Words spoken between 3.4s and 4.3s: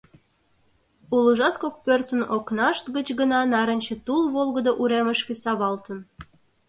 нарынче тул